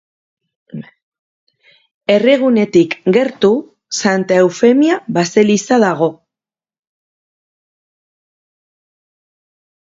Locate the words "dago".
5.85-6.09